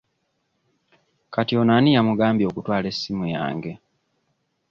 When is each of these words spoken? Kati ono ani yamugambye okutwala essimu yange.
Kati 1.33 1.53
ono 1.61 1.71
ani 1.77 1.89
yamugambye 1.97 2.45
okutwala 2.47 2.85
essimu 2.93 3.25
yange. 3.35 3.73